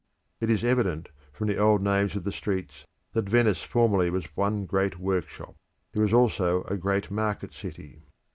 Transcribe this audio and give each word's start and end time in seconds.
It 0.39 0.49
is 0.49 0.63
evident, 0.63 1.09
from 1.31 1.45
the 1.47 1.59
old 1.59 1.83
names 1.83 2.15
of 2.15 2.23
the 2.23 2.31
streets, 2.31 2.87
that 3.13 3.29
Venice 3.29 3.61
formerly 3.61 4.09
was 4.09 4.25
one 4.35 4.65
great 4.65 4.97
workshop; 4.97 5.55
it 5.93 5.99
was 5.99 6.11
also 6.11 6.63
a 6.63 6.75
great 6.75 7.11
market 7.11 7.53
city. 7.53 8.01